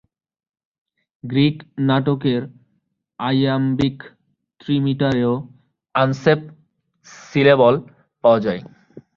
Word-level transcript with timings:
Greek 1.23 1.55
নাটকের 1.87 2.41
iambic 3.19 3.97
ত্রিমিটারেও 4.61 5.33
আনসেপ 5.95 6.39
সিলেবল 7.29 7.73
পাওয়া 8.23 8.39
যায়। 8.45 8.61